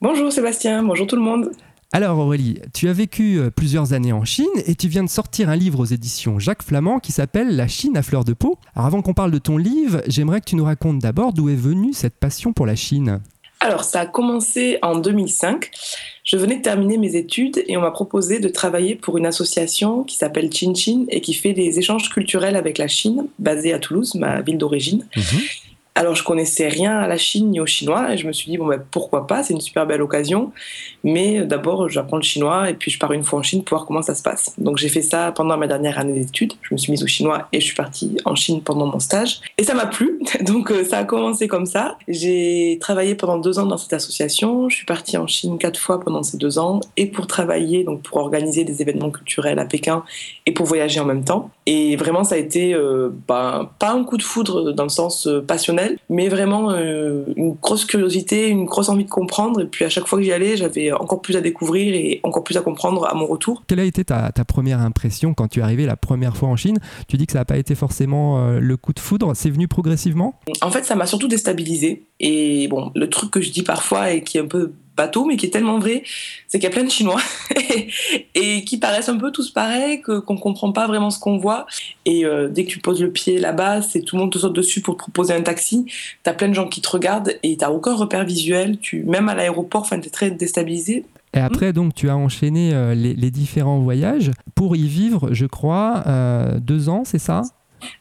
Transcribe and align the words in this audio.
Bonjour 0.00 0.32
Sébastien, 0.32 0.84
bonjour 0.84 1.06
tout 1.06 1.16
le 1.16 1.22
monde. 1.22 1.50
Alors 1.92 2.18
Aurélie, 2.18 2.58
tu 2.74 2.88
as 2.88 2.92
vécu 2.92 3.38
euh, 3.38 3.50
plusieurs 3.50 3.92
années 3.92 4.12
en 4.12 4.24
Chine 4.24 4.46
et 4.66 4.74
tu 4.74 4.88
viens 4.88 5.04
de 5.04 5.08
sortir 5.08 5.48
un 5.48 5.56
livre 5.56 5.80
aux 5.80 5.84
éditions 5.84 6.38
Jacques 6.38 6.62
Flamand 6.62 6.98
qui 6.98 7.12
s'appelle 7.12 7.54
La 7.54 7.68
Chine 7.68 7.96
à 7.96 8.02
fleur 8.02 8.24
de 8.24 8.32
peau. 8.32 8.58
Alors 8.74 8.86
avant 8.86 9.02
qu'on 9.02 9.14
parle 9.14 9.30
de 9.30 9.38
ton 9.38 9.56
livre, 9.56 10.02
j'aimerais 10.08 10.40
que 10.40 10.46
tu 10.46 10.56
nous 10.56 10.64
racontes 10.64 10.98
d'abord 10.98 11.32
d'où 11.32 11.48
est 11.48 11.54
venue 11.54 11.92
cette 11.92 12.16
passion 12.16 12.52
pour 12.52 12.66
la 12.66 12.74
Chine. 12.74 13.20
Alors 13.60 13.84
ça 13.84 14.00
a 14.00 14.06
commencé 14.06 14.78
en 14.82 14.98
2005. 14.98 15.70
Je 16.24 16.36
venais 16.36 16.56
de 16.56 16.62
terminer 16.62 16.98
mes 16.98 17.14
études 17.14 17.62
et 17.68 17.76
on 17.76 17.80
m'a 17.80 17.92
proposé 17.92 18.40
de 18.40 18.48
travailler 18.48 18.96
pour 18.96 19.16
une 19.16 19.26
association 19.26 20.02
qui 20.02 20.16
s'appelle 20.16 20.52
Chin 20.52 20.74
Chin 20.74 21.06
et 21.08 21.20
qui 21.20 21.34
fait 21.34 21.52
des 21.52 21.78
échanges 21.78 22.10
culturels 22.10 22.56
avec 22.56 22.78
la 22.78 22.88
Chine, 22.88 23.28
basée 23.38 23.72
à 23.72 23.78
Toulouse, 23.78 24.16
ma 24.16 24.42
ville 24.42 24.58
d'origine. 24.58 25.06
Mhm. 25.16 25.40
Alors, 25.98 26.14
je 26.14 26.22
connaissais 26.22 26.68
rien 26.68 26.98
à 26.98 27.08
la 27.08 27.16
Chine 27.16 27.50
ni 27.50 27.58
au 27.58 27.64
chinois 27.64 28.12
et 28.12 28.18
je 28.18 28.26
me 28.26 28.32
suis 28.32 28.50
dit, 28.50 28.58
bon, 28.58 28.66
ben, 28.66 28.84
pourquoi 28.90 29.26
pas, 29.26 29.42
c'est 29.42 29.54
une 29.54 29.62
super 29.62 29.86
belle 29.86 30.02
occasion. 30.02 30.52
Mais 31.06 31.40
euh, 31.40 31.44
d'abord, 31.46 31.88
j'apprends 31.88 32.18
le 32.18 32.22
chinois 32.22 32.68
et 32.68 32.74
puis 32.74 32.90
je 32.90 32.98
pars 32.98 33.12
une 33.12 33.22
fois 33.22 33.38
en 33.38 33.42
Chine 33.42 33.64
pour 33.64 33.78
voir 33.78 33.86
comment 33.86 34.02
ça 34.02 34.14
se 34.14 34.22
passe. 34.22 34.52
Donc, 34.58 34.76
j'ai 34.76 34.90
fait 34.90 35.00
ça 35.00 35.32
pendant 35.32 35.56
ma 35.56 35.66
dernière 35.66 35.98
année 35.98 36.20
d'études. 36.20 36.52
Je 36.62 36.74
me 36.74 36.76
suis 36.76 36.90
mise 36.90 37.02
au 37.02 37.06
chinois 37.06 37.48
et 37.52 37.60
je 37.60 37.66
suis 37.66 37.74
partie 37.74 38.18
en 38.24 38.34
Chine 38.34 38.60
pendant 38.60 38.86
mon 38.86 38.98
stage. 38.98 39.40
Et 39.56 39.64
ça 39.64 39.72
m'a 39.72 39.86
plu. 39.86 40.20
Donc, 40.42 40.70
euh, 40.70 40.84
ça 40.84 40.98
a 40.98 41.04
commencé 41.04 41.48
comme 41.48 41.66
ça. 41.66 41.96
J'ai 42.08 42.76
travaillé 42.80 43.14
pendant 43.14 43.38
deux 43.38 43.58
ans 43.58 43.66
dans 43.66 43.78
cette 43.78 43.94
association. 43.94 44.68
Je 44.68 44.76
suis 44.76 44.86
partie 44.86 45.16
en 45.16 45.26
Chine 45.26 45.58
quatre 45.58 45.80
fois 45.80 46.00
pendant 46.00 46.22
ces 46.22 46.36
deux 46.36 46.58
ans 46.58 46.80
et 46.96 47.06
pour 47.06 47.26
travailler, 47.26 47.84
donc 47.84 48.02
pour 48.02 48.18
organiser 48.18 48.64
des 48.64 48.82
événements 48.82 49.10
culturels 49.10 49.58
à 49.58 49.64
Pékin 49.64 50.04
et 50.44 50.52
pour 50.52 50.66
voyager 50.66 51.00
en 51.00 51.06
même 51.06 51.24
temps. 51.24 51.50
Et 51.66 51.96
vraiment, 51.96 52.24
ça 52.24 52.34
a 52.34 52.38
été 52.38 52.74
euh, 52.74 53.10
ben, 53.28 53.70
pas 53.78 53.92
un 53.92 54.04
coup 54.04 54.16
de 54.16 54.22
foudre 54.22 54.72
dans 54.72 54.82
le 54.82 54.88
sens 54.88 55.28
passionnel 55.46 55.96
mais 56.08 56.28
vraiment 56.28 56.70
euh, 56.70 57.24
une 57.36 57.54
grosse 57.54 57.84
curiosité, 57.84 58.48
une 58.48 58.64
grosse 58.64 58.88
envie 58.88 59.04
de 59.04 59.10
comprendre. 59.10 59.60
Et 59.60 59.66
puis 59.66 59.84
à 59.84 59.88
chaque 59.88 60.06
fois 60.06 60.18
que 60.18 60.24
j'y 60.24 60.32
allais, 60.32 60.56
j'avais 60.56 60.92
encore 61.00 61.22
plus 61.22 61.36
à 61.36 61.40
découvrir 61.40 61.94
et 61.94 62.20
encore 62.22 62.44
plus 62.44 62.56
à 62.56 62.60
comprendre 62.60 63.06
à 63.06 63.14
mon 63.14 63.26
retour. 63.26 63.62
Quelle 63.66 63.80
a 63.80 63.84
été 63.84 64.04
ta, 64.04 64.30
première 64.46 64.80
impression 64.80 65.34
quand 65.34 65.48
tu 65.48 65.60
es 65.60 65.62
arrivé 65.62 65.86
la 65.86 65.96
première 65.96 66.36
fois 66.36 66.48
en 66.48 66.56
Chine? 66.56 66.78
Tu 67.08 67.16
dis 67.16 67.26
que 67.26 67.32
ça 67.32 67.40
n'a 67.40 67.44
pas 67.44 67.58
été 67.58 67.74
forcément 67.74 68.38
euh, 68.38 68.60
le 68.60 68.76
coup 68.76 68.92
de 68.92 69.00
foudre, 69.00 69.34
c'est 69.34 69.50
venu 69.50 69.68
progressivement? 69.68 70.40
En 70.62 70.70
fait, 70.70 70.84
ça 70.84 70.94
m'a 70.94 71.06
surtout 71.06 71.28
déstabilisé. 71.28 72.06
Et 72.20 72.68
bon, 72.68 72.90
le 72.94 73.08
truc 73.10 73.30
que 73.30 73.40
je 73.40 73.50
dis 73.50 73.62
parfois 73.62 74.10
et 74.12 74.22
qui 74.22 74.38
est 74.38 74.40
un 74.40 74.46
peu 74.46 74.72
bateau, 74.96 75.24
mais 75.24 75.36
qui 75.36 75.46
est 75.46 75.50
tellement 75.50 75.78
vrai, 75.78 76.02
c'est 76.48 76.58
qu'il 76.58 76.68
y 76.68 76.72
a 76.72 76.74
plein 76.74 76.84
de 76.84 76.90
Chinois 76.90 77.20
et 78.34 78.64
qui 78.64 78.78
paraissent 78.78 79.08
un 79.08 79.18
peu 79.18 79.30
tous 79.30 79.50
pareils, 79.50 80.00
qu'on 80.00 80.22
comprend 80.36 80.72
pas 80.72 80.86
vraiment 80.86 81.10
ce 81.10 81.18
qu'on 81.18 81.38
voit. 81.38 81.66
Et 82.04 82.24
euh, 82.24 82.48
dès 82.48 82.64
que 82.64 82.70
tu 82.70 82.78
poses 82.78 83.00
le 83.00 83.10
pied 83.10 83.38
là-bas, 83.38 83.82
c'est 83.82 84.00
tout 84.00 84.16
le 84.16 84.22
monde 84.22 84.32
te 84.32 84.38
saute 84.38 84.54
dessus 84.54 84.80
pour 84.80 84.94
te 84.94 84.98
proposer 84.98 85.34
un 85.34 85.42
taxi. 85.42 85.84
Tu 85.86 86.30
as 86.30 86.32
plein 86.32 86.48
de 86.48 86.54
gens 86.54 86.68
qui 86.68 86.80
te 86.80 86.88
regardent 86.88 87.34
et 87.42 87.56
tu 87.56 87.64
aucun 87.64 87.94
repère 87.94 88.24
visuel. 88.24 88.78
Tu, 88.78 89.04
même 89.04 89.28
à 89.28 89.34
l'aéroport, 89.34 89.82
enfin, 89.82 90.00
tu 90.00 90.08
es 90.08 90.10
très 90.10 90.30
déstabilisé. 90.30 91.04
Et 91.34 91.40
après, 91.40 91.72
donc, 91.74 91.94
tu 91.94 92.08
as 92.08 92.16
enchaîné 92.16 92.72
euh, 92.72 92.94
les, 92.94 93.30
différents 93.30 93.80
voyages 93.80 94.30
pour 94.54 94.74
y 94.74 94.88
vivre, 94.88 95.34
je 95.34 95.44
crois, 95.44 96.02
euh, 96.06 96.58
deux 96.60 96.88
ans, 96.88 97.02
c'est 97.04 97.18
ça? 97.18 97.42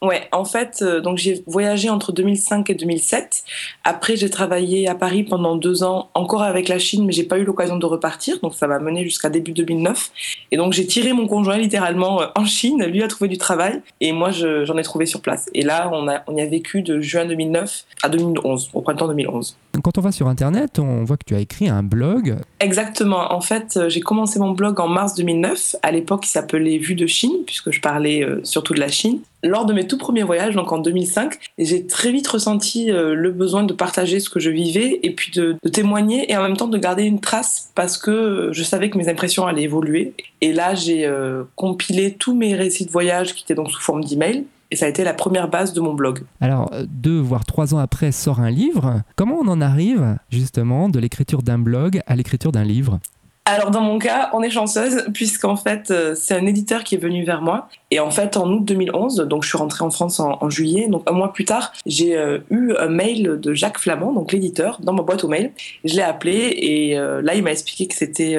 Ouais, 0.01 0.27
en 0.31 0.45
fait, 0.45 0.79
euh, 0.81 1.01
donc 1.01 1.17
j'ai 1.17 1.43
voyagé 1.47 1.89
entre 1.89 2.11
2005 2.11 2.69
et 2.69 2.75
2007. 2.75 3.43
Après, 3.83 4.15
j'ai 4.15 4.29
travaillé 4.29 4.87
à 4.87 4.95
Paris 4.95 5.23
pendant 5.23 5.55
deux 5.55 5.83
ans, 5.83 6.09
encore 6.13 6.43
avec 6.43 6.67
la 6.67 6.79
Chine, 6.79 7.05
mais 7.05 7.11
j'ai 7.11 7.23
pas 7.23 7.37
eu 7.37 7.43
l'occasion 7.43 7.77
de 7.77 7.85
repartir. 7.85 8.39
Donc 8.41 8.55
ça 8.55 8.67
m'a 8.67 8.79
mené 8.79 9.03
jusqu'à 9.03 9.29
début 9.29 9.51
2009. 9.51 10.11
Et 10.51 10.57
donc 10.57 10.73
j'ai 10.73 10.85
tiré 10.85 11.13
mon 11.13 11.27
conjoint 11.27 11.57
littéralement 11.57 12.21
euh, 12.21 12.27
en 12.35 12.45
Chine. 12.45 12.83
Lui 12.85 13.03
a 13.03 13.07
trouvé 13.07 13.27
du 13.27 13.37
travail 13.37 13.81
et 14.01 14.11
moi 14.11 14.31
j'en 14.31 14.77
ai 14.77 14.83
trouvé 14.83 15.05
sur 15.05 15.21
place. 15.21 15.49
Et 15.53 15.63
là, 15.63 15.89
on, 15.93 16.07
a, 16.07 16.23
on 16.27 16.35
y 16.35 16.41
a 16.41 16.45
vécu 16.45 16.81
de 16.81 16.99
juin 16.99 17.25
2009 17.25 17.85
à 18.03 18.09
2011, 18.09 18.71
au 18.73 18.81
printemps 18.81 19.07
2011. 19.07 19.57
Quand 19.83 19.97
on 19.97 20.01
va 20.01 20.11
sur 20.11 20.27
Internet, 20.27 20.79
on 20.79 21.03
voit 21.03 21.17
que 21.17 21.25
tu 21.25 21.35
as 21.35 21.39
écrit 21.39 21.69
un 21.69 21.83
blog. 21.83 22.37
Exactement. 22.59 23.33
En 23.33 23.41
fait, 23.41 23.77
euh, 23.77 23.89
j'ai 23.89 23.99
commencé 23.99 24.39
mon 24.39 24.51
blog 24.51 24.79
en 24.79 24.87
mars 24.87 25.15
2009. 25.15 25.75
À 25.83 25.91
l'époque, 25.91 26.25
il 26.25 26.29
s'appelait 26.29 26.77
Vue 26.77 26.95
de 26.95 27.07
Chine, 27.07 27.43
puisque 27.45 27.71
je 27.71 27.81
parlais 27.81 28.25
surtout 28.43 28.73
de 28.73 28.79
la 28.79 28.87
Chine 28.87 29.19
lors 29.45 29.65
de 29.65 29.73
mes 29.75 29.87
tout 29.87 29.97
premiers 29.97 30.23
voyages, 30.23 30.55
donc 30.55 30.71
en 30.71 30.79
2005, 30.79 31.35
j'ai 31.57 31.85
très 31.85 32.11
vite 32.11 32.27
ressenti 32.27 32.91
euh, 32.91 33.13
le 33.13 33.31
besoin 33.31 33.63
de 33.63 33.73
partager 33.73 34.19
ce 34.19 34.29
que 34.29 34.39
je 34.39 34.49
vivais 34.49 34.99
et 35.03 35.11
puis 35.11 35.31
de, 35.31 35.57
témoigner 35.71 36.31
et 36.31 36.37
en 36.37 36.41
même 36.41 36.57
temps 36.57 36.67
de 36.67 36.77
garder 36.77 37.03
une 37.03 37.19
trace 37.19 37.71
parce 37.75 37.97
que 37.97 38.11
euh, 38.11 38.53
je 38.53 38.63
savais 38.63 38.89
que 38.89 38.97
mes 38.97 39.09
impressions 39.09 39.45
allaient 39.45 39.63
évoluer. 39.63 40.13
Et 40.41 40.53
là, 40.53 40.73
j'ai 40.73 41.05
euh, 41.05 41.43
compilé 41.55 42.13
tous 42.13 42.35
mes 42.35 42.55
récits 42.55 42.85
de 42.85 42.91
voyage 42.91 43.35
qui 43.35 43.43
étaient 43.43 43.55
donc 43.55 43.69
sous 43.69 43.81
forme 43.81 44.03
d'email. 44.03 44.45
Et 44.71 44.75
ça 44.75 44.87
a 44.87 44.89
été 44.89 45.03
la 45.03 45.13
première 45.13 45.47
base 45.47 45.73
de 45.73 45.79
mon 45.79 45.93
blog. 45.93 46.23
Alors, 46.41 46.71
deux 46.87 47.19
voire 47.19 47.45
trois 47.45 47.75
ans 47.75 47.77
après 47.77 48.11
sort 48.11 48.39
un 48.39 48.49
livre. 48.49 49.01
Comment 49.15 49.37
on 49.39 49.47
en 49.47 49.61
arrive 49.61 50.17
justement 50.31 50.89
de 50.89 50.99
l'écriture 50.99 51.43
d'un 51.43 51.59
blog 51.59 52.01
à 52.07 52.15
l'écriture 52.15 52.51
d'un 52.51 52.63
livre? 52.63 52.99
Alors 53.47 53.69
dans 53.69 53.81
mon 53.81 53.99
cas, 53.99 54.31
on 54.33 54.41
est 54.41 54.49
chanceuse 54.49 55.05
puisqu'en 55.13 55.55
fait 55.55 55.91
euh, 55.91 56.15
c'est 56.15 56.33
un 56.33 56.47
éditeur 56.47 56.83
qui 56.83 56.95
est 56.95 56.97
venu 56.97 57.23
vers 57.23 57.43
moi 57.43 57.69
et 57.91 57.99
en 57.99 58.09
fait 58.09 58.37
en 58.37 58.49
août 58.51 58.65
2011, 58.65 59.17
donc 59.17 59.43
je 59.43 59.49
suis 59.49 59.57
rentrée 59.57 59.85
en 59.85 59.91
France 59.91 60.19
en, 60.19 60.49
juillet, 60.49 60.87
donc 60.87 61.03
un 61.07 61.13
mois 61.13 61.31
plus 61.31 61.45
tard, 61.45 61.71
j'ai 61.85 62.17
euh, 62.17 62.39
eu 62.49 62.73
un 62.79 62.87
mail 62.87 63.39
de 63.39 63.53
Jacques 63.53 63.77
Flamand, 63.77 64.13
donc 64.13 64.31
l'éditeur, 64.31 64.79
dans 64.81 64.93
ma 64.93 65.03
boîte 65.03 65.23
aux 65.23 65.27
mails. 65.27 65.51
Je 65.83 65.95
l'ai 65.95 66.01
appelé 66.01 66.55
et 66.57 66.97
euh, 66.97 67.21
là 67.21 67.35
il 67.35 67.43
m'a 67.43 67.51
expliqué 67.51 67.87
que 67.87 67.93
c'était 67.93 68.35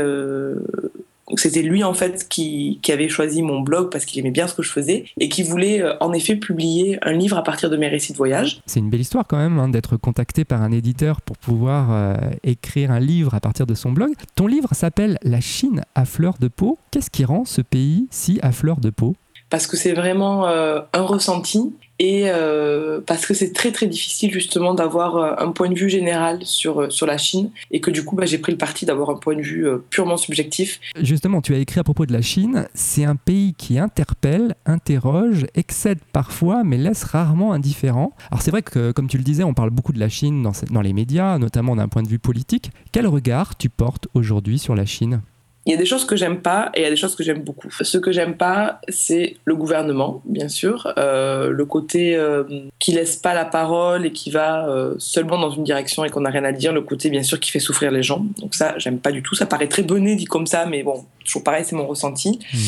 c'était 1.35 1.63
lui 1.63 1.83
en 1.85 1.95
fait 1.95 2.27
qui, 2.29 2.81
avait 2.89 3.09
choisi 3.09 3.43
mon 3.43 3.61
blog 3.61 3.91
parce 3.91 4.05
qu'il 4.05 4.21
aimait 4.21 4.31
bien 4.31 4.47
ce 4.47 4.55
que 4.55 4.63
je 4.63 4.71
faisais 4.71 5.07
et 5.19 5.29
qui 5.29 5.43
voulait 5.43 5.83
euh, 5.83 5.95
en 6.01 6.13
effet 6.13 6.37
publier 6.37 6.99
un 7.03 7.13
livre 7.13 7.37
à 7.37 7.43
partir 7.43 7.69
de 7.69 7.77
mes 7.77 7.89
récits 7.89 8.13
de 8.13 8.17
voyage. 8.17 8.61
C'est 8.65 8.79
une 8.79 8.91
belle 8.91 9.01
histoire 9.01 9.27
quand 9.27 9.37
même 9.37 9.59
hein, 9.59 9.69
d'être 9.69 9.97
contacté 9.97 10.45
par 10.45 10.63
un 10.63 10.71
éditeur 10.71 11.21
pour 11.21 11.37
pouvoir 11.37 11.89
euh, 11.91 12.15
écrire 12.45 12.93
un 12.93 13.01
livre 13.01 13.35
à 13.35 13.41
partir 13.41 13.67
de 13.67 13.75
son 13.75 13.93
blog. 13.93 14.13
Ton 14.37 14.47
livre 14.47 14.69
s'appelle 14.73 15.19
La 15.23 15.41
Chine 15.41 15.83
à 15.95 16.05
fleur 16.05 16.35
de 16.39 16.49
peau. 16.49 16.79
Qu'est-ce 16.93 17.11
qui 17.11 17.25
rend 17.25 17.45
ce 17.45 17.61
pays 17.61 18.07
si 18.11 18.39
à 18.43 18.53
fleur 18.53 18.79
de 18.79 18.91
peau? 18.91 19.17
Parce 19.51 19.67
que 19.67 19.77
c'est 19.77 19.93
vraiment 19.93 20.47
euh, 20.47 20.81
un 20.93 21.03
ressenti 21.03 21.73
et 21.99 22.25
euh, 22.27 23.01
parce 23.07 23.25
que 23.25 23.33
c'est 23.33 23.53
très 23.53 23.73
très 23.73 23.87
difficile 23.87 24.31
justement 24.31 24.75
d'avoir 24.75 25.17
euh, 25.17 25.35
un 25.39 25.51
point 25.53 25.71
de 25.71 25.75
vue 25.75 25.89
général 25.89 26.45
sur, 26.45 26.93
sur 26.93 27.07
la 27.07 27.17
Chine 27.17 27.51
et 27.71 27.81
que 27.81 27.91
du 27.91 28.05
coup 28.05 28.17
bah, 28.17 28.27
j'ai 28.27 28.39
pris 28.39 28.53
le 28.53 28.59
parti 28.59 28.85
d'avoir 28.85 29.11
un 29.11 29.17
point 29.17 29.35
de 29.35 29.43
vue 29.43 29.67
purement 29.89 30.17
subjectif. 30.17 30.81
Justement, 31.01 31.41
tu 31.41 31.55
as 31.55 31.59
écrit 31.59 31.81
à 31.81 31.85
propos 31.85 32.05
de 32.05 32.13
la 32.13 32.23
Chine, 32.23 32.69
c'est 32.75 33.05
un 33.05 33.17
pays 33.17 33.55
qui 33.55 33.79
interpelle, 33.79 34.57
interroge, 34.67 35.47
excède 35.55 35.99
parfois 36.13 36.65
mais 36.65 36.77
laisse 36.77 37.05
rarement 37.05 37.53
indifférent. 37.53 38.15
Alors 38.31 38.43
c'est 38.43 38.51
vrai 38.51 38.63
que 38.63 38.93
comme 38.93 39.09
tu 39.09 39.17
le 39.17 39.25
disais, 39.25 39.45
on 39.45 39.55
parle 39.55 39.71
beaucoup 39.71 39.93
de 39.93 40.01
la 40.01 40.09
Chine 40.09 40.43
dans, 40.43 40.53
dans 40.71 40.83
les 40.83 40.93
médias, 40.93 41.39
notamment 41.39 41.77
d'un 41.77 41.89
point 41.89 42.03
de 42.03 42.09
vue 42.09 42.19
politique. 42.19 42.71
Quel 42.93 43.07
regard 43.07 43.57
tu 43.57 43.69
portes 43.69 44.09
aujourd'hui 44.15 44.59
sur 44.59 44.75
la 44.75 44.85
Chine? 44.87 45.23
Il 45.67 45.73
y 45.73 45.75
a 45.75 45.77
des 45.77 45.85
choses 45.85 46.05
que 46.05 46.15
j'aime 46.15 46.41
pas 46.41 46.71
et 46.75 46.81
il 46.81 46.83
y 46.85 46.87
a 46.87 46.91
des 46.91 46.97
choses 46.97 47.17
que 47.17 47.25
j'aime 47.25 47.43
beaucoup. 47.43 47.69
Ce 47.81 47.99
que 47.99 48.13
j'aime 48.13 48.37
pas, 48.37 48.81
c'est 48.89 49.37
le 49.45 49.57
gouvernement, 49.57 50.23
bien 50.25 50.49
sûr, 50.49 50.93
euh, 50.97 51.51
le 51.51 51.65
côté 51.67 52.15
euh, 52.15 52.45
qui 52.79 52.93
laisse 52.93 53.17
pas 53.17 53.35
la 53.35 53.45
parole 53.45 54.07
et 54.07 54.13
qui 54.13 54.31
va 54.31 54.69
euh, 54.69 54.95
seulement 54.99 55.41
dans 55.41 55.51
une 55.51 55.65
direction 55.65 56.05
et 56.05 56.11
qu'on 56.11 56.21
n'a 56.21 56.31
rien 56.31 56.45
à 56.45 56.53
dire, 56.53 56.73
le 56.73 56.83
côté 56.83 57.11
bien 57.11 57.25
sûr 57.25 57.41
qui 57.41 57.51
fait 57.51 57.59
souffrir 57.59 57.91
les 57.91 58.05
gens. 58.05 58.25
Donc 58.39 58.55
ça, 58.55 58.75
j'aime 58.79 59.01
pas 59.01 59.11
du 59.11 59.25
tout. 59.25 59.35
Ça 59.35 59.45
paraît 59.45 59.67
très 59.67 59.83
bonnet 59.83 60.15
dit 60.15 60.27
comme 60.27 60.47
ça, 60.47 60.67
mais 60.67 60.85
bon, 60.85 61.05
toujours 61.25 61.43
pareil, 61.43 61.65
c'est 61.67 61.75
mon 61.75 61.89
ressenti. 61.89 62.39
Hmm. 62.53 62.59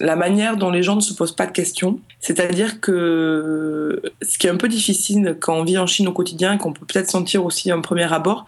La 0.00 0.16
manière 0.16 0.56
dont 0.56 0.70
les 0.70 0.82
gens 0.82 0.96
ne 0.96 1.02
se 1.02 1.12
posent 1.12 1.36
pas 1.36 1.46
de 1.46 1.52
questions, 1.52 2.00
c'est-à-dire 2.20 2.80
que 2.80 4.00
ce 4.22 4.38
qui 4.38 4.46
est 4.46 4.50
un 4.50 4.56
peu 4.56 4.68
difficile 4.68 5.36
quand 5.38 5.54
on 5.54 5.64
vit 5.64 5.76
en 5.76 5.86
Chine 5.86 6.08
au 6.08 6.12
quotidien 6.12 6.54
et 6.54 6.58
qu'on 6.58 6.72
peut 6.72 6.86
peut-être 6.86 7.10
sentir 7.10 7.44
aussi 7.44 7.70
un 7.70 7.82
premier 7.82 8.10
abord, 8.10 8.46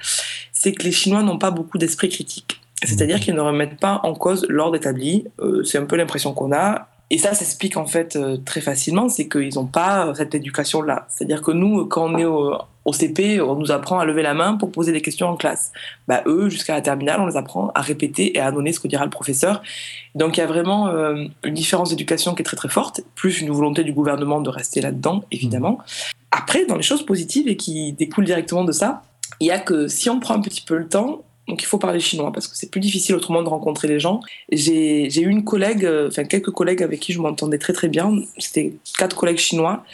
c'est 0.51 0.73
que 0.73 0.83
les 0.83 0.93
Chinois 0.93 1.23
n'ont 1.23 1.39
pas 1.39 1.51
beaucoup 1.51 1.77
d'esprit 1.77 2.09
critique. 2.09 2.58
C'est-à-dire 2.89 3.21
qu'ils 3.21 3.35
ne 3.35 3.41
remettent 3.41 3.79
pas 3.79 4.01
en 4.03 4.15
cause 4.15 4.47
l'ordre 4.49 4.77
établi. 4.77 5.27
Euh, 5.41 5.63
c'est 5.63 5.79
un 5.79 5.85
peu 5.85 5.97
l'impression 5.97 6.33
qu'on 6.33 6.53
a. 6.53 6.89
Et 7.11 7.19
ça 7.19 7.33
s'explique 7.33 7.77
en 7.77 7.87
fait 7.87 8.17
euh, 8.17 8.37
très 8.45 8.61
facilement, 8.61 9.09
c'est 9.09 9.29
qu'ils 9.29 9.55
n'ont 9.55 9.67
pas 9.67 10.13
cette 10.15 10.35
éducation-là. 10.35 11.07
C'est-à-dire 11.09 11.43
que 11.43 11.53
nous, 11.53 11.87
quand 11.87 12.05
on 12.05 12.19
est 12.19 12.25
au, 12.25 12.59
CP, 12.93 13.41
on 13.43 13.57
nous 13.57 13.71
apprend 13.71 13.99
à 13.99 14.07
lever 14.07 14.23
la 14.23 14.33
main 14.33 14.55
pour 14.55 14.73
poser 14.73 14.93
des 14.93 15.03
questions 15.03 15.29
en 15.29 15.37
classe. 15.37 15.73
Bah, 16.07 16.23
eux, 16.27 16.49
jusqu'à 16.49 16.75
la 16.75 16.81
terminale, 16.81 17.21
on 17.21 17.27
les 17.27 17.37
apprend 17.37 17.71
à 17.75 17.83
répéter 17.83 18.37
et 18.37 18.41
à 18.41 18.51
donner 18.51 18.73
ce 18.73 18.81
que 18.81 18.89
dira 18.89 19.05
le 19.05 19.11
professeur. 19.11 19.63
Donc 20.15 20.39
il 20.39 20.41
y 20.41 20.43
a 20.43 20.47
vraiment 20.47 20.89
euh, 20.89 21.27
une 21.45 21.55
différence 21.55 21.91
d'éducation 21.91 22.35
qui 22.35 22.41
est 22.41 22.45
très 22.45 22.57
très 22.57 22.71
forte, 22.71 23.03
plus 23.15 23.43
une 23.43 23.51
volonté 23.51 23.85
du 23.85 23.93
gouvernement 23.93 24.41
de 24.41 24.49
rester 24.49 24.81
là-dedans, 24.81 25.23
évidemment. 25.31 25.79
Après, 26.31 26.65
dans 26.65 26.77
les 26.77 26.83
choses 26.83 27.05
positives 27.05 27.49
et 27.49 27.57
qui 27.57 27.93
découlent 27.93 28.25
directement 28.25 28.65
de 28.65 28.73
ça, 28.73 29.03
il 29.41 29.47
y 29.47 29.51
a 29.51 29.59
que 29.59 29.89
si 29.89 30.09
on 30.11 30.21
prend 30.21 30.35
un 30.35 30.41
petit 30.41 30.63
peu 30.63 30.77
le 30.77 30.89
temps, 30.89 31.23
donc 31.49 31.63
il 31.63 31.67
faut 31.67 31.79
parler 31.79 31.99
chinois 31.99 32.31
parce 32.31 32.47
que 32.47 32.57
c'est 32.57 32.71
plus 32.71 32.81
difficile 32.81 33.15
autrement 33.15 33.43
de 33.43 33.49
rencontrer 33.49 33.89
les 33.89 33.99
gens. 33.99 34.21
J'ai 34.53 35.21
eu 35.21 35.29
une 35.29 35.45
collègue, 35.45 35.85
euh, 35.85 36.09
enfin 36.09 36.25
quelques 36.25 36.51
collègues 36.51 36.83
avec 36.83 37.01
qui 37.01 37.13
je 37.13 37.21
m'entendais 37.21 37.59
très 37.59 37.73
très 37.73 37.89
bien. 37.89 38.13
C'était 38.37 38.75
quatre 38.99 39.17
collègues 39.17 39.39
chinois. 39.39 39.85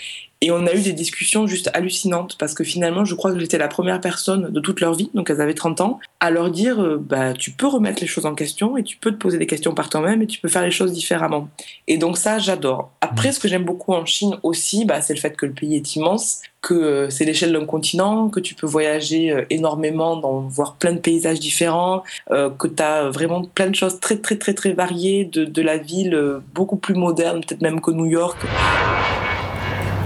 Et 0.45 0.51
on 0.51 0.67
a 0.67 0.75
eu 0.75 0.83
des 0.83 0.93
discussions 0.93 1.47
juste 1.47 1.71
hallucinantes 1.73 2.37
parce 2.39 2.53
que 2.53 2.65
finalement, 2.65 3.07
je 3.07 3.15
crois 3.15 3.33
que 3.33 3.39
j'étais 3.39 3.57
la 3.57 3.67
première 3.67 3.99
personne 3.99 4.53
de 4.53 4.61
toute 4.61 4.83
leur 4.83 4.93
vie, 4.93 5.09
donc 5.15 5.31
elles 5.31 5.41
avaient 5.41 5.55
30 5.55 5.81
ans, 5.81 6.01
à 6.21 6.31
leur 6.31 6.51
dire 6.51 6.83
euh, 6.83 7.03
bah, 7.03 7.33
tu 7.33 7.51
peux 7.51 7.67
remettre 7.67 8.03
les 8.03 8.07
choses 8.07 8.27
en 8.27 8.35
question 8.35 8.77
et 8.77 8.83
tu 8.83 8.99
peux 8.99 9.11
te 9.11 9.17
poser 9.17 9.39
des 9.39 9.47
questions 9.47 9.73
par 9.73 9.89
toi-même 9.89 10.21
et 10.21 10.27
tu 10.27 10.41
peux 10.41 10.49
faire 10.49 10.61
les 10.61 10.71
choses 10.71 10.93
différemment. 10.93 11.49
Et 11.89 11.97
donc, 11.97 12.19
ça, 12.19 12.39
j'adore. 12.39 12.91
Après, 13.01 13.33
ce 13.33 13.41
que 13.41 13.49
j'aime 13.49 13.65
beaucoup 13.65 13.95
en 13.95 14.05
Chine 14.05 14.37
aussi, 14.43 14.85
bah, 14.85 15.01
c'est 15.01 15.15
le 15.15 15.19
fait 15.19 15.35
que 15.35 15.47
le 15.47 15.53
pays 15.53 15.77
est 15.77 15.97
immense, 15.97 16.43
que 16.61 16.75
euh, 16.75 17.09
c'est 17.09 17.25
l'échelle 17.25 17.55
d'un 17.55 17.65
continent, 17.65 18.29
que 18.29 18.41
tu 18.41 18.55
peux 18.55 18.67
voyager 18.67 19.31
euh, 19.31 19.47
énormément, 19.49 20.19
dans, 20.19 20.41
voir 20.41 20.75
plein 20.75 20.93
de 20.93 20.99
paysages 20.99 21.41
différents, 21.41 22.03
que 22.29 22.69
tu 22.69 22.83
as 22.83 23.09
vraiment 23.09 23.45
plein 23.45 23.71
de 23.71 23.75
choses 23.75 23.99
très, 23.99 24.19
très, 24.19 24.37
très, 24.37 24.53
très 24.53 24.75
variées, 24.75 25.25
de, 25.25 25.47
de 25.47 25.63
la 25.63 25.79
ville 25.79 26.43
beaucoup 26.55 26.77
plus 26.77 26.95
moderne, 26.95 27.41
peut-être 27.41 27.63
même 27.63 27.81
que 27.81 27.93
New 27.93 28.05
York. 28.05 28.37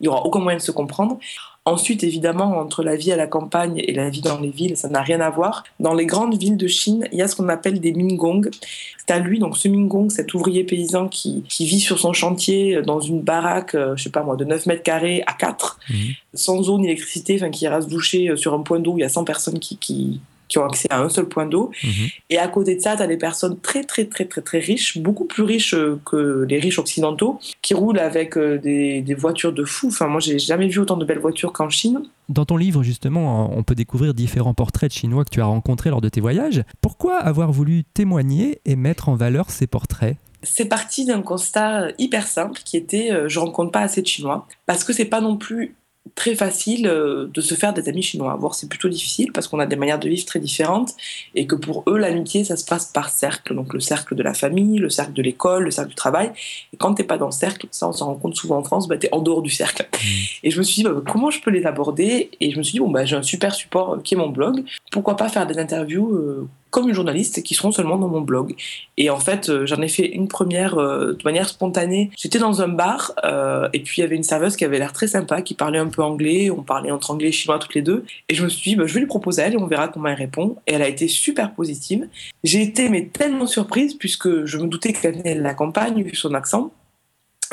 il 0.00 0.04
n'y 0.04 0.08
aura 0.08 0.24
aucun 0.24 0.40
moyen 0.40 0.58
de 0.58 0.62
se 0.62 0.72
comprendre. 0.72 1.18
Ensuite, 1.64 2.02
évidemment, 2.02 2.58
entre 2.58 2.82
la 2.82 2.96
vie 2.96 3.12
à 3.12 3.16
la 3.16 3.28
campagne 3.28 3.80
et 3.86 3.92
la 3.92 4.10
vie 4.10 4.20
dans 4.20 4.40
les 4.40 4.50
villes, 4.50 4.76
ça 4.76 4.88
n'a 4.88 5.00
rien 5.00 5.20
à 5.20 5.30
voir. 5.30 5.62
Dans 5.78 5.94
les 5.94 6.06
grandes 6.06 6.36
villes 6.36 6.56
de 6.56 6.66
Chine, 6.66 7.06
il 7.12 7.18
y 7.18 7.22
a 7.22 7.28
ce 7.28 7.36
qu'on 7.36 7.48
appelle 7.48 7.78
des 7.78 7.92
mingong. 7.92 8.50
C'est 8.98 9.12
à 9.12 9.20
lui, 9.20 9.38
donc 9.38 9.56
ce 9.56 9.68
mingong, 9.68 10.10
cet 10.10 10.34
ouvrier 10.34 10.64
paysan 10.64 11.06
qui, 11.08 11.44
vit 11.60 11.78
sur 11.78 12.00
son 12.00 12.12
chantier 12.12 12.82
dans 12.82 12.98
une 12.98 13.20
baraque, 13.20 13.76
euh, 13.76 13.94
je 13.96 14.02
sais 14.02 14.10
pas 14.10 14.24
moi, 14.24 14.34
de 14.34 14.44
9 14.44 14.66
mètres 14.66 14.82
carrés 14.82 15.22
à 15.28 15.34
4, 15.34 15.78
mhm. 15.88 15.96
sans 16.34 16.68
eau 16.68 16.78
ni 16.80 16.86
électricité, 16.86 17.36
enfin 17.36 17.50
qui 17.50 17.64
ira 17.64 17.80
se 17.80 17.86
doucher 17.86 18.30
euh, 18.30 18.36
sur 18.36 18.54
un 18.54 18.60
point 18.62 18.80
d'eau, 18.80 18.94
il 18.96 19.02
y 19.02 19.04
a 19.04 19.08
100 19.08 19.22
personnes 19.22 19.60
qui, 19.60 19.76
qui, 19.76 20.20
qui 20.52 20.58
ont 20.58 20.66
accès 20.66 20.86
à 20.90 21.00
un 21.00 21.08
seul 21.08 21.26
point 21.26 21.46
d'eau. 21.46 21.70
Mhm. 21.82 22.08
Et 22.28 22.38
à 22.38 22.46
côté 22.46 22.76
de 22.76 22.80
ça, 22.80 22.94
tu 22.94 23.02
as 23.02 23.06
des 23.06 23.16
personnes 23.16 23.58
très, 23.58 23.84
très, 23.84 24.04
très, 24.04 24.26
très, 24.26 24.42
très 24.42 24.58
riches, 24.58 24.98
beaucoup 24.98 25.24
plus 25.24 25.42
riches 25.42 25.72
euh, 25.72 25.98
que 26.04 26.44
les 26.46 26.58
riches 26.58 26.78
occidentaux, 26.78 27.40
qui 27.62 27.72
roulent 27.72 27.98
avec 27.98 28.36
euh, 28.36 28.58
des, 28.58 29.00
des 29.00 29.14
voitures 29.14 29.54
de 29.54 29.64
fou. 29.64 29.88
Enfin, 29.88 30.08
moi, 30.08 30.20
j'ai 30.20 30.38
jamais 30.38 30.68
vu 30.68 30.80
autant 30.80 30.98
de 30.98 31.06
belles 31.06 31.20
voitures 31.20 31.54
qu'en 31.54 31.70
Chine. 31.70 32.02
Dans 32.28 32.44
ton 32.44 32.58
livre, 32.58 32.82
justement, 32.82 33.50
on 33.56 33.62
peut 33.62 33.74
découvrir 33.74 34.12
différents 34.12 34.52
portraits 34.52 34.90
de 34.90 34.94
Chinois 34.94 35.24
que 35.24 35.30
tu 35.30 35.40
as 35.40 35.46
rencontrés 35.46 35.88
lors 35.88 36.02
de 36.02 36.10
tes 36.10 36.20
voyages. 36.20 36.64
Pourquoi 36.82 37.16
avoir 37.16 37.50
voulu 37.50 37.84
témoigner 37.94 38.60
et 38.66 38.76
mettre 38.76 39.08
en 39.08 39.14
valeur 39.14 39.50
ces 39.50 39.66
portraits? 39.66 40.16
C'est 40.42 40.66
parti 40.66 41.06
d'un 41.06 41.22
constat 41.22 41.88
hyper 41.98 42.26
simple 42.26 42.60
qui 42.64 42.76
était 42.76 43.12
euh, 43.12 43.28
je 43.28 43.38
rencontre 43.38 43.70
pas 43.70 43.80
assez 43.80 44.02
de 44.02 44.06
Chinois 44.06 44.46
parce 44.66 44.82
que 44.82 44.92
c'est 44.92 45.04
pas 45.04 45.20
non 45.20 45.36
plus 45.36 45.76
très 46.14 46.34
facile 46.34 46.86
euh, 46.86 47.28
de 47.32 47.40
se 47.40 47.54
faire 47.54 47.72
des 47.72 47.88
amis 47.88 48.02
chinois. 48.02 48.34
Voir, 48.36 48.54
c'est 48.54 48.68
plutôt 48.68 48.88
difficile 48.88 49.32
parce 49.32 49.48
qu'on 49.48 49.58
a 49.58 49.66
des 49.66 49.76
manières 49.76 49.98
de 49.98 50.08
vivre 50.08 50.24
très 50.24 50.40
différentes 50.40 50.90
et 51.34 51.46
que 51.46 51.54
pour 51.54 51.84
eux, 51.88 51.96
l'amitié, 51.96 52.44
ça 52.44 52.56
se 52.56 52.64
passe 52.64 52.86
par 52.86 53.08
cercle. 53.08 53.54
Donc 53.54 53.72
le 53.72 53.80
cercle 53.80 54.14
de 54.14 54.22
la 54.22 54.34
famille, 54.34 54.78
le 54.78 54.90
cercle 54.90 55.12
de 55.12 55.22
l'école, 55.22 55.64
le 55.64 55.70
cercle 55.70 55.90
du 55.90 55.94
travail. 55.94 56.32
Et 56.72 56.76
quand 56.76 56.94
t'es 56.94 57.04
pas 57.04 57.18
dans 57.18 57.26
le 57.26 57.32
cercle, 57.32 57.66
ça 57.70 57.88
on 57.88 57.92
s'en 57.92 58.06
rend 58.06 58.16
compte 58.16 58.36
souvent 58.36 58.58
en 58.58 58.64
France, 58.64 58.88
bah, 58.88 58.98
tu 58.98 59.06
es 59.06 59.14
en 59.14 59.20
dehors 59.20 59.42
du 59.42 59.50
cercle. 59.50 59.88
Mmh. 59.92 60.06
Et 60.44 60.50
je 60.50 60.58
me 60.58 60.62
suis 60.62 60.82
dit, 60.82 60.84
bah, 60.84 61.02
comment 61.06 61.30
je 61.30 61.40
peux 61.40 61.50
les 61.50 61.66
aborder? 61.66 62.30
Et 62.40 62.50
je 62.50 62.58
me 62.58 62.62
suis 62.62 62.72
dit, 62.72 62.80
bon, 62.80 62.90
bah, 62.90 63.04
j'ai 63.04 63.16
un 63.16 63.22
super 63.22 63.54
support 63.54 64.02
qui 64.02 64.14
est 64.14 64.18
mon 64.18 64.28
blog. 64.28 64.64
Pourquoi 64.90 65.16
pas 65.16 65.28
faire 65.28 65.46
des 65.46 65.58
interviews 65.58 66.12
euh, 66.14 66.48
comme 66.72 66.88
une 66.88 66.94
journaliste 66.94 67.42
qui 67.42 67.54
seront 67.54 67.70
seulement 67.70 67.98
dans 67.98 68.08
mon 68.08 68.22
blog. 68.22 68.54
Et 68.96 69.10
en 69.10 69.20
fait, 69.20 69.50
euh, 69.50 69.66
j'en 69.66 69.82
ai 69.82 69.88
fait 69.88 70.06
une 70.06 70.26
première 70.26 70.78
euh, 70.78 71.12
de 71.12 71.22
manière 71.22 71.48
spontanée. 71.48 72.10
J'étais 72.16 72.38
dans 72.38 72.62
un 72.62 72.68
bar 72.68 73.12
euh, 73.24 73.68
et 73.74 73.80
puis 73.80 73.98
il 73.98 74.00
y 74.00 74.04
avait 74.04 74.16
une 74.16 74.22
serveuse 74.22 74.56
qui 74.56 74.64
avait 74.64 74.78
l'air 74.78 74.94
très 74.94 75.06
sympa, 75.06 75.42
qui 75.42 75.52
parlait 75.52 75.78
un 75.78 75.88
peu 75.88 76.02
anglais. 76.02 76.50
On 76.50 76.62
parlait 76.62 76.90
entre 76.90 77.10
anglais 77.10 77.28
et 77.28 77.32
chinois 77.32 77.58
toutes 77.58 77.74
les 77.74 77.82
deux. 77.82 78.04
Et 78.30 78.34
je 78.34 78.42
me 78.42 78.48
suis 78.48 78.70
dit, 78.70 78.76
bah, 78.76 78.86
je 78.86 78.94
vais 78.94 79.00
lui 79.00 79.06
proposer 79.06 79.42
à 79.42 79.46
elle 79.48 79.52
et 79.52 79.58
on 79.58 79.66
verra 79.66 79.88
comment 79.88 80.08
elle 80.08 80.14
répond. 80.14 80.56
Et 80.66 80.72
elle 80.72 80.82
a 80.82 80.88
été 80.88 81.08
super 81.08 81.52
positive. 81.52 82.08
J'ai 82.42 82.62
été 82.62 82.88
mais 82.88 83.04
tellement 83.04 83.46
surprise 83.46 83.94
puisque 83.94 84.46
je 84.46 84.56
me 84.56 84.66
doutais 84.66 84.94
qu'elle 84.94 85.18
venait 85.18 85.34
de 85.34 85.42
la 85.42 85.52
campagne 85.52 86.02
vu 86.02 86.14
son 86.14 86.32
accent. 86.32 86.72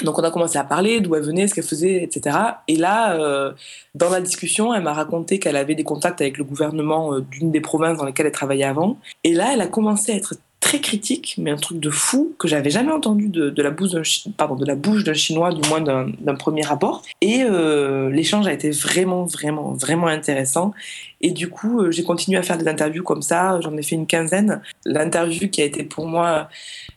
Donc 0.04 0.20
on 0.20 0.24
a 0.24 0.32
commencé 0.32 0.58
à 0.58 0.64
parler 0.64 1.00
d'où 1.02 1.16
elle 1.16 1.24
venait, 1.24 1.48
ce 1.48 1.54
qu'elle 1.54 1.64
faisait, 1.64 2.04
etc. 2.04 2.38
Et 2.68 2.76
là, 2.76 3.14
euh, 3.14 3.52
dans 3.96 4.10
la 4.10 4.22
discussion, 4.22 4.74
elle 4.74 4.84
m'a 4.84 4.94
raconté 4.94 5.40
qu'elle 5.40 5.56
avait 5.56 5.76
des 5.76 5.84
contacts 5.84 6.22
avec 6.22 6.38
le 6.38 6.44
gouvernement 6.44 7.14
euh, 7.14 7.22
d'une 7.22 7.52
des 7.52 7.62
provinces 7.62 7.98
dans 7.98 8.06
lesquelles 8.06 8.28
elle 8.28 8.32
travaillait 8.32 8.66
avant. 8.66 8.98
Et 9.24 9.34
là, 9.34 9.52
elle 9.54 9.62
a 9.62 9.68
commencé 9.68 10.12
à 10.12 10.16
être 10.16 10.36
très 10.60 10.82
critique, 10.82 11.36
mais 11.38 11.52
un 11.52 11.56
truc 11.56 11.80
de 11.80 11.90
fou 11.90 12.34
que 12.38 12.48
j'avais 12.48 12.70
jamais 12.70 12.92
entendu 12.92 13.30
de, 13.30 13.62
la 13.62 13.72
bouche 13.72 13.94
d'un 15.04 15.14
chinois, 15.14 15.54
du 15.54 15.68
moins 15.70 15.82
d'un 15.82 16.36
premier 16.36 16.64
rapport. 16.64 17.02
Et 17.22 17.44
euh, 17.44 18.10
l'échange 18.10 18.46
a 18.46 18.54
été 18.54 18.70
vraiment, 18.72 19.26
vraiment, 19.26 19.72
vraiment 19.72 20.08
intéressant. 20.08 20.74
Et 21.22 21.32
du 21.32 21.50
coup, 21.50 21.82
euh, 21.82 21.92
j'ai 21.92 22.04
continué 22.04 22.38
à 22.38 22.44
faire 22.44 22.58
des 22.58 22.68
interviews 22.68 23.04
comme 23.04 23.22
ça. 23.22 23.60
J'en 23.62 23.76
ai 23.76 23.84
fait 23.84 23.96
une 23.96 24.08
quinzaine. 24.08 24.62
L'interview 24.86 25.50
qui 25.50 25.62
a 25.62 25.66
été 25.66 25.84
pour 25.84 26.08
moi 26.08 26.50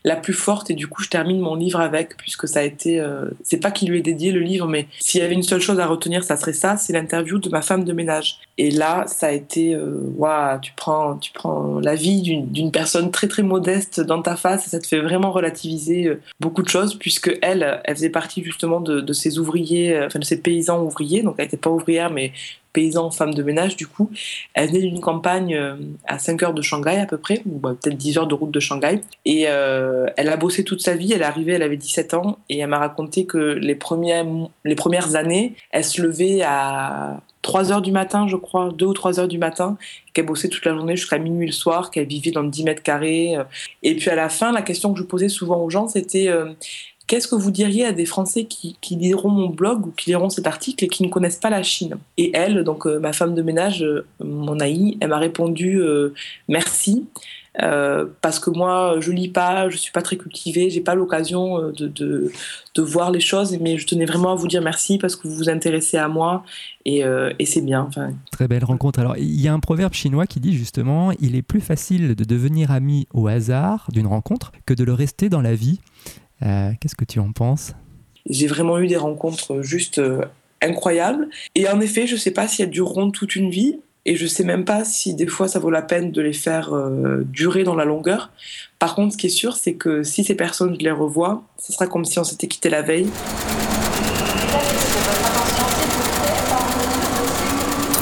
la 0.05 0.15
plus 0.15 0.33
forte, 0.33 0.69
et 0.69 0.73
du 0.73 0.87
coup, 0.87 1.03
je 1.03 1.09
termine 1.09 1.39
mon 1.39 1.55
livre 1.55 1.79
avec, 1.79 2.17
puisque 2.17 2.47
ça 2.47 2.59
a 2.59 2.63
été. 2.63 2.99
Euh, 2.99 3.25
c'est 3.43 3.57
pas 3.57 3.71
qu'il 3.71 3.89
lui 3.89 3.99
est 3.99 4.03
dédié 4.03 4.31
le 4.31 4.39
livre, 4.39 4.67
mais 4.67 4.87
s'il 4.99 5.21
y 5.21 5.23
avait 5.23 5.33
une 5.33 5.43
seule 5.43 5.61
chose 5.61 5.79
à 5.79 5.87
retenir, 5.87 6.23
ça 6.23 6.37
serait 6.37 6.53
ça 6.53 6.77
c'est 6.77 6.93
l'interview 6.93 7.37
de 7.39 7.49
ma 7.49 7.61
femme 7.61 7.83
de 7.83 7.93
ménage. 7.93 8.39
Et 8.57 8.71
là, 8.71 9.05
ça 9.07 9.27
a 9.27 9.31
été. 9.31 9.77
Waouh, 9.77 10.59
tu, 10.61 10.73
prends, 10.75 11.17
tu 11.17 11.31
prends 11.31 11.79
la 11.79 11.95
vie 11.95 12.21
d'une 12.21 12.71
personne 12.71 13.11
très, 13.11 13.27
très 13.27 13.43
modeste 13.43 13.99
dans 14.01 14.21
ta 14.21 14.35
face, 14.35 14.67
et 14.67 14.69
ça 14.69 14.79
te 14.79 14.87
fait 14.87 14.99
vraiment 14.99 15.31
relativiser 15.31 16.17
beaucoup 16.39 16.61
de 16.61 16.69
choses, 16.69 16.95
puisque 16.95 17.37
elle, 17.41 17.81
elle 17.83 17.95
faisait 17.95 18.09
partie 18.09 18.43
justement 18.43 18.79
de 18.79 19.13
ces 19.13 19.39
ouvriers, 19.39 20.01
enfin 20.05 20.19
de 20.19 20.25
ces 20.25 20.41
paysans 20.41 20.81
ouvriers. 20.81 21.23
Donc, 21.23 21.35
elle 21.37 21.45
n'était 21.45 21.57
pas 21.57 21.69
ouvrière, 21.69 22.09
mais 22.09 22.31
paysan, 22.73 23.11
femme 23.11 23.33
de 23.33 23.43
ménage, 23.43 23.77
du 23.77 23.87
coup. 23.87 24.09
Elle 24.53 24.69
venait 24.69 24.81
d'une 24.81 24.99
campagne 24.99 25.55
euh, 25.55 25.75
à 26.05 26.19
5 26.19 26.43
heures 26.43 26.53
de 26.53 26.61
Shanghai 26.61 26.97
à 26.97 27.05
peu 27.05 27.17
près, 27.17 27.41
ou 27.45 27.59
bah, 27.59 27.75
peut-être 27.79 27.97
10 27.97 28.17
heures 28.17 28.27
de 28.27 28.35
route 28.35 28.51
de 28.51 28.59
Shanghai. 28.59 29.01
Et 29.25 29.45
euh, 29.47 30.07
elle 30.17 30.29
a 30.29 30.37
bossé 30.37 30.63
toute 30.63 30.81
sa 30.81 30.95
vie, 30.95 31.13
elle 31.13 31.21
est 31.21 31.25
arrivée, 31.25 31.53
elle 31.53 31.63
avait 31.63 31.77
17 31.77 32.15
ans, 32.15 32.39
et 32.49 32.59
elle 32.59 32.69
m'a 32.69 32.79
raconté 32.79 33.25
que 33.25 33.37
les 33.37 33.75
premières, 33.75 34.25
les 34.65 34.75
premières 34.75 35.15
années, 35.15 35.53
elle 35.71 35.85
se 35.85 36.01
levait 36.01 36.41
à 36.41 37.21
3 37.43 37.71
heures 37.71 37.81
du 37.81 37.91
matin, 37.91 38.27
je 38.27 38.37
crois, 38.37 38.71
2 38.71 38.85
ou 38.85 38.93
3 38.93 39.19
heures 39.19 39.27
du 39.27 39.37
matin, 39.37 39.77
qu'elle 40.13 40.25
bossait 40.25 40.49
toute 40.49 40.65
la 40.65 40.73
journée 40.73 40.95
jusqu'à 40.95 41.19
minuit 41.19 41.45
le 41.45 41.51
soir, 41.51 41.91
qu'elle 41.91 42.07
vivait 42.07 42.31
dans 42.31 42.43
10 42.43 42.63
mètres 42.63 42.83
carrés. 42.83 43.35
Euh. 43.35 43.43
Et 43.83 43.95
puis 43.95 44.09
à 44.09 44.15
la 44.15 44.29
fin, 44.29 44.51
la 44.51 44.61
question 44.61 44.93
que 44.93 44.99
je 44.99 45.03
posais 45.03 45.29
souvent 45.29 45.61
aux 45.61 45.69
gens, 45.69 45.87
c'était 45.87 46.29
Qu'est-ce 47.05 47.27
que 47.27 47.35
vous 47.35 47.51
diriez 47.51 47.85
à 47.85 47.91
des 47.91 48.05
Français 48.05 48.45
qui, 48.45 48.77
liront 48.91 49.29
mon 49.29 49.49
blog 49.49 49.87
ou 49.87 49.91
qui 49.91 50.09
liront 50.11 50.29
cet 50.29 50.47
article 50.47 50.85
et 50.85 50.87
qui 50.87 51.03
ne 51.03 51.09
connaissent 51.09 51.37
pas 51.37 51.49
la 51.49 51.61
Chine? 51.61 51.97
Et 52.17 52.31
elle, 52.33 52.63
donc 52.63 52.87
euh, 52.87 52.99
ma 52.99 53.11
femme 53.11 53.35
de 53.35 53.41
ménage, 53.41 53.83
euh, 53.83 54.05
mon 54.23 54.59
Aïe, 54.59 54.97
elle 55.01 55.09
m'a 55.09 55.17
répondu 55.17 55.81
euh, 55.81 56.13
merci. 56.47 57.05
parce 58.21 58.39
que 58.39 58.49
moi, 58.49 58.95
je 59.01 59.11
lis 59.11 59.27
pas, 59.27 59.69
je 59.69 59.77
suis 59.77 59.91
pas 59.91 60.01
très 60.01 60.15
cultivée, 60.15 60.69
j'ai 60.69 60.81
pas 60.81 60.95
l'occasion 60.95 61.71
de, 61.77 62.31
voir 62.77 63.11
les 63.11 63.19
choses, 63.19 63.55
mais 63.59 63.77
je 63.77 63.85
tenais 63.85 64.05
vraiment 64.05 64.31
à 64.31 64.35
vous 64.35 64.47
dire 64.47 64.61
merci 64.61 64.97
parce 64.97 65.15
que 65.15 65.27
vous 65.27 65.35
vous 65.35 65.49
intéressez 65.49 65.97
à 65.97 66.07
moi 66.07 66.43
et, 66.85 67.03
c'est 67.45 67.61
bien. 67.61 67.89
Très 68.31 68.47
belle 68.47 68.63
rencontre. 68.63 68.99
Alors, 68.99 69.17
il 69.17 69.39
y 69.39 69.47
a 69.47 69.53
un 69.53 69.59
proverbe 69.59 69.93
chinois 69.93 70.25
qui 70.25 70.39
dit 70.39 70.53
justement 70.53 71.11
il 71.19 71.35
est 71.35 71.43
plus 71.43 71.61
facile 71.61 72.15
de 72.15 72.23
devenir 72.23 72.71
ami 72.71 73.07
au 73.13 73.27
hasard 73.27 73.87
d'une 73.91 74.07
rencontre 74.07 74.51
que 74.65 74.73
de 74.73 74.83
le 74.83 74.93
rester 74.93 75.29
dans 75.29 75.41
la 75.41 75.53
vie. 75.53 75.79
Euh, 76.45 76.71
qu'est-ce 76.79 76.95
que 76.95 77.05
tu 77.05 77.19
en 77.19 77.31
penses? 77.31 77.73
J'ai 78.29 78.47
vraiment 78.47 78.79
eu 78.79 78.87
des 78.87 78.97
rencontres 78.97 79.61
juste 79.61 79.99
euh, 79.99 80.23
incroyables. 80.61 81.29
Et 81.55 81.67
en 81.67 81.79
effet, 81.79 82.07
je 82.07 82.13
ne 82.13 82.19
sais 82.19 82.31
pas 82.31 82.47
si 82.47 82.61
elles 82.61 82.69
dureront 82.69 83.11
toute 83.11 83.35
une 83.35 83.49
vie. 83.49 83.79
Et 84.05 84.17
je 84.17 84.25
ne 84.25 84.29
sais 84.29 84.43
même 84.43 84.65
pas 84.65 84.83
si 84.83 85.15
des 85.15 85.27
fois 85.27 85.47
ça 85.47 85.59
vaut 85.59 85.69
la 85.69 85.81
peine 85.81 86.11
de 86.11 86.21
les 86.21 86.33
faire 86.33 86.73
euh, 86.73 87.23
durer 87.25 87.63
dans 87.63 87.75
la 87.75 87.85
longueur. 87.85 88.31
Par 88.77 88.95
contre, 88.95 89.13
ce 89.13 89.17
qui 89.17 89.27
est 89.27 89.29
sûr, 89.29 89.55
c'est 89.55 89.75
que 89.75 90.03
si 90.03 90.25
ces 90.25 90.35
personnes, 90.35 90.75
je 90.77 90.83
les 90.83 90.91
revois, 90.91 91.45
ce 91.57 91.71
sera 91.71 91.87
comme 91.87 92.03
si 92.03 92.19
on 92.19 92.25
s'était 92.25 92.47
quitté 92.47 92.69
la 92.69 92.81
veille. 92.81 93.07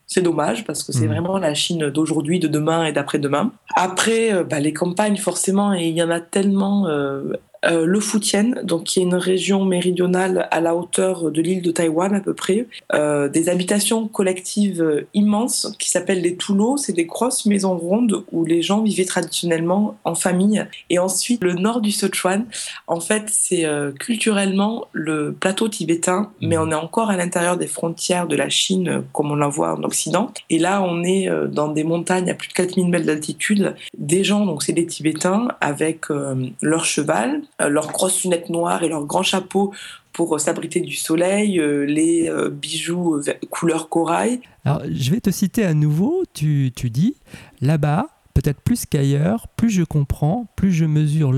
c'est 0.08 0.22
dommage 0.22 0.66
parce 0.66 0.84
que 0.84 0.92
c'est 0.92 1.06
mmh. 1.06 1.12
vraiment 1.12 1.38
la 1.38 1.54
Chine 1.54 1.90
d'aujourd'hui, 1.90 2.40
de 2.40 2.48
demain 2.48 2.86
et 2.86 2.92
d'après-demain. 2.92 3.52
Après, 3.76 4.34
euh, 4.34 4.44
bah, 4.44 4.60
les 4.60 4.74
campagnes, 4.74 5.18
forcément, 5.18 5.74
et 5.74 5.88
il 5.88 5.96
y 5.96 6.04
en 6.04 6.10
a 6.10 6.20
tellement. 6.20 6.88
Euh, 6.88 7.34
euh, 7.66 7.86
le 7.86 8.00
Fujian, 8.00 8.54
donc 8.64 8.86
qui 8.86 9.00
est 9.00 9.04
une 9.04 9.16
région 9.16 9.66
méridionale 9.66 10.48
à 10.52 10.62
la 10.62 10.76
hauteur 10.76 11.32
de 11.32 11.42
l'île 11.42 11.62
de 11.62 11.72
Taïwan 11.72 12.16
à 12.16 12.20
peu 12.20 12.34
près, 12.34 12.68
euh, 12.94 13.30
des 13.30 13.50
habitations 13.50 14.08
collectives 14.08 15.06
immenses 15.14 15.76
qui 15.80 15.90
s'appellent 15.90 16.22
des 16.22 16.36
toulots, 16.36 16.78
c'est 16.78 16.94
des 16.94 17.06
grosses 17.06 17.46
maisons 17.46 17.78
rondes 17.78 18.24
où 18.32 18.46
les 18.46 18.62
gens 18.62 18.82
vivaient 18.82 19.06
traditionnellement 19.06 19.98
en 20.04 20.16
famille. 20.16 20.66
Et 20.90 21.00
ensuite 21.00 21.44
le 21.44 21.54
nord 21.54 21.82
du 21.82 21.92
Sichuan, 21.92 22.46
en 22.88 23.00
fait 23.00 23.24
c'est 23.28 23.66
euh, 23.66 23.92
culturellement 23.92 24.88
le 24.92 25.34
plateau 25.34 25.68
tibétain, 25.68 26.32
mais 26.42 26.58
on 26.58 26.72
est 26.72 26.76
encore 26.76 27.10
à 27.10 27.18
l'intérieur 27.18 27.58
des 27.58 27.68
frontières 27.68 28.28
de 28.28 28.36
la 28.36 28.50
Chine 28.50 29.04
comme 29.14 29.32
on 29.32 29.36
la 29.36 29.48
voit 29.48 29.74
en 29.78 29.84
Occident. 29.84 30.32
Et 30.50 30.60
là 30.60 30.82
on 30.82 31.04
est 31.04 31.30
euh, 31.30 31.48
dans 31.48 31.70
des 31.70 31.84
montagnes 31.84 32.30
à 32.30 32.34
plus 32.34 32.50
de 32.50 32.54
4000 32.54 32.90
mètres 32.90 33.06
d'altitude, 33.06 33.76
des 33.98 34.24
gens, 34.24 34.46
donc 34.46 34.64
c'est 34.64 34.74
des 34.74 34.86
Tibétains, 34.86 35.50
avec 35.62 36.10
euh, 36.10 36.36
leur 36.62 36.86
cheval, 36.86 37.42
leurs 37.70 37.92
grosses 37.92 38.24
lunettes 38.24 38.50
noires 38.50 38.84
et 38.84 38.90
leurs 38.90 39.06
grands 39.06 39.24
chapeaux 39.24 39.74
pour 40.14 40.40
s'abriter 40.40 40.82
du 40.82 40.96
soleil, 40.96 41.60
euh, 41.60 41.86
les 41.86 42.30
euh, 42.30 42.50
bijoux 42.50 43.22
couleur 43.50 43.90
corail. 43.90 44.42
Alors, 44.66 44.82
je 44.90 45.12
vais 45.12 45.22
te 45.22 45.32
citer 45.32 45.64
à 45.64 45.74
nouveau, 45.74 46.24
tu, 46.34 46.72
tu 46.76 46.90
dis, 46.90 47.16
là-bas, 47.62 48.08
peut-être 48.34 48.62
plus 48.62 48.86
qu'ailleurs, 48.86 49.48
plus 49.48 49.70
je 49.70 49.84
comprends, 49.84 50.48
plus 50.56 50.72
je 50.72 50.86
mesure 50.86 51.34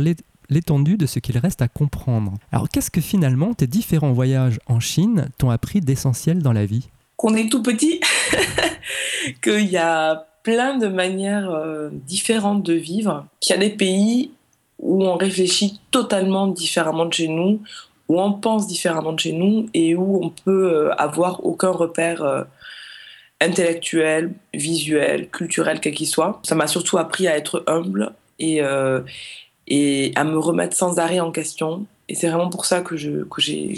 l'étendue 0.49 0.97
de 0.97 1.05
ce 1.05 1.19
qu'il 1.19 1.37
reste 1.37 1.61
à 1.61 1.67
comprendre. 1.67 2.33
Alors, 2.51 2.69
qu'est-ce 2.69 2.91
que 2.91 3.01
finalement 3.01 3.53
tes 3.53 3.67
différents 3.67 4.13
voyages 4.13 4.59
en 4.67 4.79
Chine 4.79 5.29
t'ont 5.37 5.49
appris 5.49 5.81
d'essentiel 5.81 6.41
dans 6.41 6.53
la 6.53 6.65
vie? 6.65 6.89
Qu'on 7.15 7.35
est 7.35 7.49
tout 7.49 7.61
petit, 7.61 8.01
qu'il 9.41 9.65
y 9.65 9.77
a 9.77 10.27
plein 10.43 10.77
de 10.77 10.87
manières 10.87 11.57
différentes 12.05 12.63
de 12.63 12.73
vivre, 12.73 13.25
qu'il 13.39 13.55
y 13.55 13.57
a 13.57 13.61
des 13.61 13.69
pays 13.69 14.31
où 14.83 15.03
on 15.05 15.15
réfléchit 15.15 15.79
totalement 15.91 16.47
différemment 16.47 17.05
de 17.05 17.13
chez 17.13 17.29
nous, 17.29 17.61
où 18.09 18.21
on 18.21 18.33
pense 18.33 18.67
différemment 18.67 19.13
de 19.13 19.19
chez 19.19 19.31
nous 19.31 19.67
et 19.73 19.95
où 19.95 20.23
on 20.23 20.29
peut 20.29 20.73
euh, 20.73 20.93
avoir 20.95 21.45
aucun 21.45 21.71
repère 21.71 22.21
euh, 22.21 22.43
intellectuel, 23.39 24.33
visuel, 24.53 25.29
culturel, 25.29 25.79
quel 25.79 25.93
qu'il 25.93 26.07
soit. 26.07 26.41
Ça 26.43 26.53
m'a 26.53 26.67
surtout 26.67 26.97
appris 26.97 27.27
à 27.27 27.37
être 27.37 27.63
humble 27.65 28.11
et, 28.39 28.61
euh, 28.61 29.01
à 30.15 30.23
me 30.25 30.37
remettre 30.37 30.75
sans 30.75 30.99
arrêt 30.99 31.21
en 31.21 31.31
question. 31.31 31.85
Et 32.09 32.15
c'est 32.15 32.27
vraiment 32.27 32.49
pour 32.49 32.65
ça 32.65 32.81
que, 32.81 32.97
j'ai, 32.97 33.23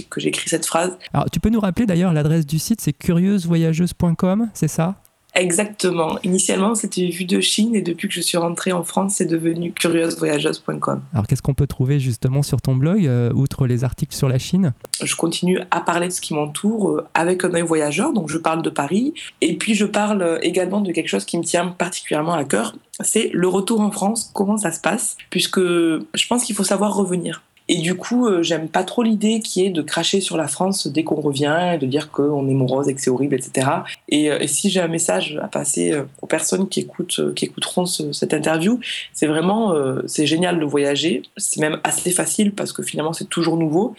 que 0.10 0.20
j'ai 0.20 0.30
écrit 0.30 0.50
cette 0.50 0.66
phrase. 0.66 0.98
Alors, 1.14 1.30
tu 1.30 1.40
peux 1.40 1.50
nous 1.50 1.60
rappeler 1.60 1.86
d'ailleurs 1.86 2.12
l'adresse 2.12 2.48
du 2.48 2.58
site, 2.58 2.82
c'est 2.82 2.94
curieusvoyageuse.com, 2.94 4.50
c'est 4.56 4.68
ça? 4.68 4.96
Exactement. 5.36 6.18
Initialement, 6.24 6.76
c'était 6.76 7.08
Vue 7.08 7.26
de 7.26 7.42
Chine 7.42 7.76
et 7.76 7.82
depuis 7.82 8.08
que 8.08 8.14
je 8.14 8.22
suis 8.22 8.38
rentrée 8.38 8.72
en 8.72 8.84
France, 8.84 9.16
c'est 9.18 9.26
devenu 9.26 9.74
curieusvoyageuse.com. 9.74 11.02
Alors, 11.14 11.28
qu'est-ce 11.28 11.42
qu'on 11.42 11.54
peut 11.54 11.68
trouver 11.68 12.00
justement 12.00 12.42
sur 12.42 12.62
ton 12.62 12.76
blog, 12.76 13.06
euh, 13.06 13.32
outre 13.34 13.68
les 13.68 13.84
articles 13.84 14.16
sur 14.16 14.30
la 14.30 14.40
Chine? 14.40 14.74
Je 15.04 15.16
continue 15.16 15.60
à 15.72 15.82
parler 15.82 16.08
de 16.08 16.14
ce 16.14 16.22
qui 16.22 16.34
m'entoure 16.34 16.90
euh, 16.90 17.08
avec 17.14 17.44
un 17.44 17.54
œil 17.54 17.64
voyageur, 17.64 18.14
donc 18.14 18.30
je 18.30 18.38
parle 18.38 18.62
de 18.62 18.70
Paris. 18.70 19.14
Et 19.42 19.58
puis, 19.58 19.76
je 19.76 19.86
parle 19.86 20.22
euh, 20.22 20.40
également 20.42 20.80
de 20.80 20.92
quelque 20.94 21.10
chose 21.10 21.26
qui 21.26 21.38
me 21.38 21.44
tient 21.44 21.68
particulièrement 21.68 22.34
à 22.34 22.46
cœur, 22.46 22.74
c'est 23.02 23.30
le 23.34 23.50
retour 23.50 23.82
en 23.82 23.92
France, 23.92 24.32
comment 24.34 24.58
ça 24.58 24.72
se 24.72 24.80
passe, 24.80 25.18
puisque 25.30 25.60
je 25.60 26.28
pense 26.30 26.46
qu'il 26.46 26.56
faut 26.56 26.64
savoir 26.64 26.96
revenir. 26.96 27.44
Et 27.68 27.78
du 27.78 27.96
coup, 27.96 28.28
euh, 28.28 28.44
j'aime 28.44 28.70
pas 28.70 28.84
trop 28.84 29.02
l'idée 29.02 29.40
qui 29.40 29.66
est 29.66 29.72
de 29.72 29.82
cracher 29.82 30.22
sur 30.22 30.38
la 30.38 30.48
France 30.48 30.88
dès 30.88 31.04
qu'on 31.04 31.20
revient 31.20 31.78
de 31.80 31.86
dire 31.88 32.12
qu'on 32.12 32.48
est 32.48 32.54
morose 32.54 32.88
et 32.88 32.94
que 32.94 33.02
c'est 33.02 33.10
horrible, 33.10 33.36
etc. 33.36 33.68
Et, 34.08 34.32
euh, 34.32 34.40
et 34.40 34.48
si 34.48 34.70
j'ai 34.70 34.80
un 34.80 34.88
message 34.88 35.40
à 35.42 35.48
passer 35.48 35.92
euh, 35.92 36.04
aux 36.22 36.28
personnes 36.28 36.70
qui 36.70 36.82
écoutent, 36.82 37.34
qui 37.34 37.46
écouteront 37.46 37.88
ce, 37.88 38.12
cette 38.12 38.34
interview, 38.34 38.80
c'est 39.14 39.28
vraiment, 39.28 39.76
c'est 40.06 40.26
génial 40.26 40.60
de 40.60 40.66
voyager. 40.66 41.24
C'est 41.38 41.60
même 41.60 41.80
assez 41.84 42.12
facile 42.12 42.54
parce 42.54 42.72
que 42.72 42.84
finalement 42.84 43.14
c'est 43.14 43.30
toujours 43.30 43.58
nouveau. 43.58 43.96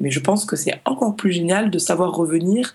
Mais 0.00 0.10
je 0.10 0.20
pense 0.20 0.44
que 0.44 0.56
c'est 0.56 0.74
encore 0.84 1.16
plus 1.16 1.32
génial 1.32 1.70
de 1.70 1.78
savoir 1.78 2.12
revenir 2.14 2.74